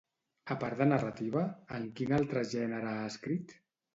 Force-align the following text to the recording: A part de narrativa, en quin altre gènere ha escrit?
A 0.53 0.55
part 0.61 0.79
de 0.83 0.87
narrativa, 0.87 1.43
en 1.79 1.85
quin 1.99 2.15
altre 2.19 2.45
gènere 2.53 2.95
ha 2.95 3.07
escrit? 3.13 3.57